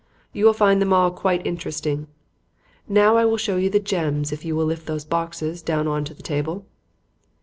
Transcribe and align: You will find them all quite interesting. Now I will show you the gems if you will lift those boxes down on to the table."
You 0.33 0.45
will 0.47 0.53
find 0.53 0.81
them 0.81 0.93
all 0.93 1.11
quite 1.11 1.45
interesting. 1.45 2.07
Now 2.89 3.17
I 3.17 3.25
will 3.25 3.37
show 3.37 3.57
you 3.57 3.69
the 3.69 3.79
gems 3.79 4.31
if 4.31 4.43
you 4.43 4.55
will 4.55 4.65
lift 4.65 4.87
those 4.87 5.05
boxes 5.05 5.61
down 5.61 5.87
on 5.87 6.05
to 6.05 6.15
the 6.15 6.23
table." 6.23 6.65